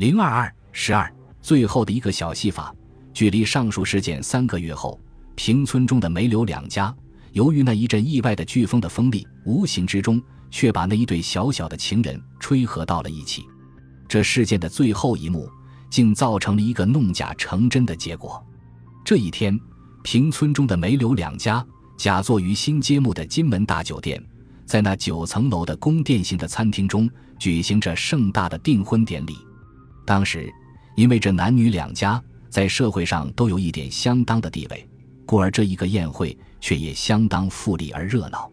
[0.00, 2.74] 零二二十二，最后的一个小戏法，
[3.12, 4.98] 距离上述事件三个月后，
[5.34, 6.94] 平村中的梅柳两家，
[7.32, 10.18] 由于那一阵意外的飓风的风力，无形之中
[10.50, 13.44] 却把那一对小小的情人吹合到了一起。
[14.08, 15.46] 这事件的最后一幕，
[15.90, 18.42] 竟造成了一个弄假成真的结果。
[19.04, 19.60] 这一天，
[20.02, 21.62] 平村中的梅柳两家
[21.98, 24.18] 假作于新揭幕的金门大酒店，
[24.64, 27.06] 在那九层楼的宫殿型的餐厅中
[27.38, 29.36] 举行着盛大的订婚典礼。
[30.10, 30.52] 当时，
[30.96, 34.84] 因为这男女两家在社会上都有一点相当的地位，
[35.24, 38.50] 故而这一个宴会却也相当富丽而热闹。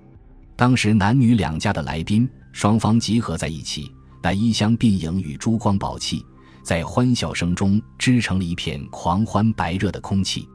[0.55, 6.23] 当时男女两家的来宾双方集合在一起，那衣香鬓影与珠光宝气，
[6.61, 10.47] 在欢笑声中织成了一片狂欢白热的空气。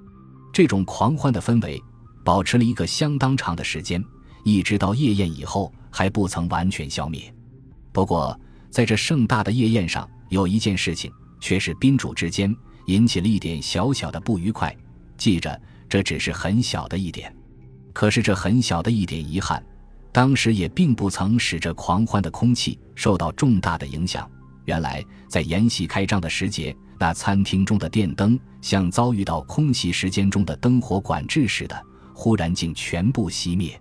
[0.53, 1.83] 这种狂欢的氛围
[2.25, 4.01] 保持了一个相当长的时间，
[4.45, 7.35] 一直到夜宴以后还不曾完全消灭。
[7.91, 8.39] 不过，
[8.73, 12.53] 在这盛大的夜宴上，有一件事情却是宾主之间
[12.87, 14.75] 引起了一点小小的不愉快。
[15.19, 17.33] 记着，这只是很小的一点，
[17.93, 19.63] 可是这很小的一点遗憾，
[20.11, 24.29] 当时也并不曾使这狂欢的空气受到重大的影响。
[24.65, 31.79] 原来，在筵席开张的时节，那餐厅中的电灯像遭遇到空袭时间中的灯火管制似的，
[32.15, 33.79] 忽然竟全部熄灭。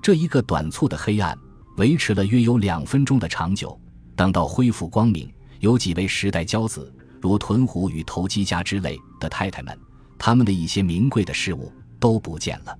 [0.00, 1.36] 这一个短促的黑暗
[1.76, 3.78] 维持了约有两分钟的长久。
[4.22, 5.28] 等到恢复光明。
[5.58, 9.76] 有几位时代骄子，如屯虎与投机家之类的太太们，
[10.16, 12.78] 他们的一些名贵的事物都不见了。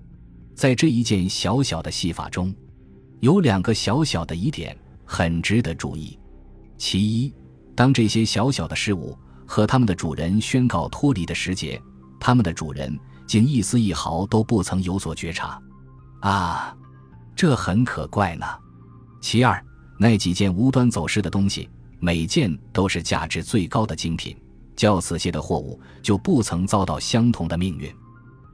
[0.55, 2.55] 在这一件小小的戏法中，
[3.19, 6.17] 有两个小小的疑点很值得注意。
[6.79, 7.34] 其一，
[7.75, 11.83] 当这些小小的事物和他们的主人宣告脱离的时节，
[12.21, 12.97] 他们的主人
[13.27, 15.61] 竟一丝一毫都不曾有所觉察。
[16.21, 16.73] 啊，
[17.34, 18.47] 这很可怪呢。
[19.21, 19.65] 其二，
[20.03, 21.69] 那几件无端走失的东西。
[22.05, 24.36] 每件都是价值最高的精品，
[24.75, 27.89] 较此些的货物就不曾遭到相同的命运。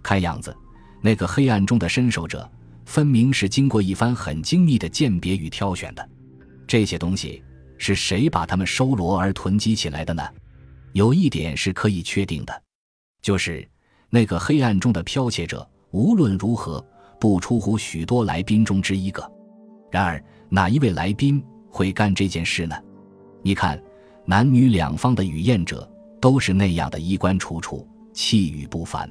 [0.02, 0.54] 看样子，
[1.00, 2.46] 那个黑暗中的伸手者
[2.84, 6.06] 分明是经过一番很精密的鉴别与挑选的。
[6.66, 7.42] 这些东西
[7.78, 10.22] 是谁把它们收罗而囤积起来的呢？
[10.92, 12.62] 有一点是可以确定的，
[13.22, 13.66] 就是
[14.10, 16.86] 那个黑暗中的剽窃者无论如何
[17.18, 19.26] 不出乎许多来宾中之一个。
[19.90, 22.74] 然而，哪一位来宾会干这件事呢？
[23.42, 23.80] 你看，
[24.24, 25.88] 男女两方的与宴者
[26.20, 29.10] 都是那样的衣冠楚楚、气宇不凡，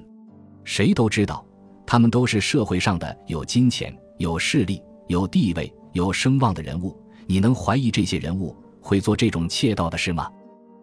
[0.64, 1.46] 谁都知道，
[1.86, 6.98] 他们都是社会上的有金钱、有势力、有地位、有声望的人物。
[7.28, 10.30] 你能怀疑这些人物会做这种窃盗的事吗？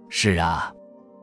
[0.08, 0.72] 是啊，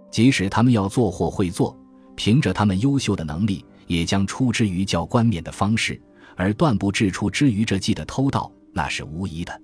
[0.09, 1.78] 即使他们要做或会做，
[2.16, 6.00] 凭着他们优秀的能力，也将出之于较冠冕的方式，
[6.36, 9.61] 而断不致出之于这计的偷盗，那是无疑的。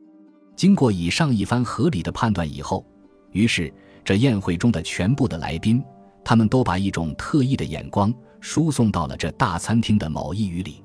[0.56, 2.86] 经过以上一番合理的判断以后，
[3.32, 3.72] 于是
[4.04, 5.84] 这宴会中的全部的来宾，
[6.24, 10.84] 他们都把一种特异的眼光输送到了这大餐厅的某一隅里，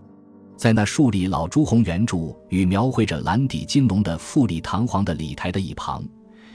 [0.56, 6.04] 在那竖立老朱红圆柱与描绘着蓝底金龙的富丽堂皇的礼台的一旁，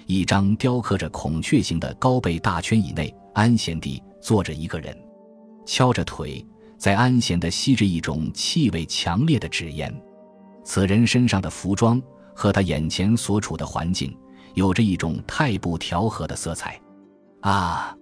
[0.06, 4.96] 一张雕刻着孔雀形的高背大圈以内，安闲地坐着一个人，
[5.66, 6.46] 敲着腿，
[6.78, 9.94] 在安闲地吸着一种气味强烈的纸烟。
[10.68, 12.00] 此人身上的服装。
[12.40, 14.16] 和他眼前所处的环境
[14.54, 16.80] 有着一种太不调和的色彩，
[17.42, 17.98] 啊，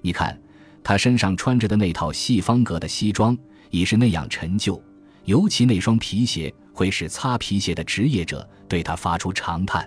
[0.00, 0.40] 你看
[0.82, 3.36] 他身上穿着的那套细方格的西装
[3.68, 4.82] 已是那样陈旧，
[5.26, 9.86] 尤其那双皮鞋会使擦皮鞋的职业者对他发出长叹。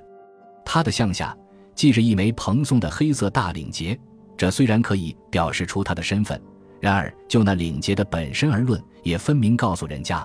[0.64, 1.36] 他的项下
[1.74, 4.00] 系着一枚蓬松的黑色大领结，
[4.38, 6.40] 这虽然可以表示出他的身份，
[6.80, 10.24] 然而就那领结的本身而论，也分明告诉人家，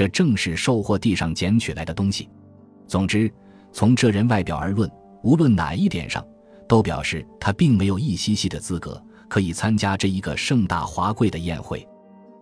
[0.00, 2.26] 这正是售货地上捡取来的东西。
[2.86, 3.30] 总之，
[3.70, 4.90] 从这人外表而论，
[5.22, 6.26] 无论哪一点上，
[6.66, 11.86] 都表示他并没有一稀稀的资格可以参加这一个盛大华贵的宴会。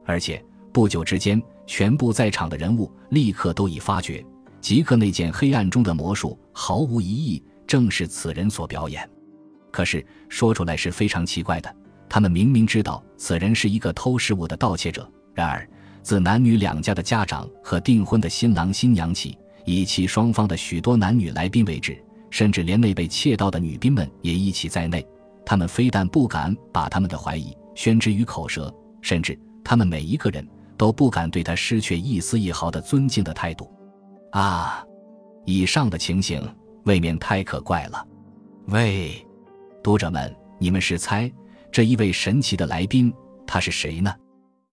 [0.06, 0.40] 而且
[0.72, 4.24] 不久之间，全部在场的人物立刻都已发觉，
[4.60, 9.10] 即刻那件黑暗中的魔术毫无疑义，正是此人所表演。
[9.72, 11.74] 可是说出来是非常奇怪的，
[12.08, 15.68] 他们明明知道此人是一个偷食物的盗窃者，然而
[16.02, 19.36] 自男女两家的家长和订婚的新郎新娘起。
[19.64, 25.06] 以其双方的许多男女来宾为止，甚至连那被窃盗的女宾们也一起在内，
[25.44, 30.46] 他们非但不敢把他们的怀疑宣之于口舌，甚至他们每一个人
[30.78, 33.70] 都不敢对他失去一丝一毫的尊敬的态度。
[34.32, 34.82] 啊，
[35.44, 36.42] 以上的情形
[36.86, 38.02] 未免太可怪了。
[38.68, 39.22] 喂，
[39.82, 41.30] 读者们，你们是猜
[41.70, 43.12] 这一位神奇的来宾
[43.46, 44.14] 他是谁呢？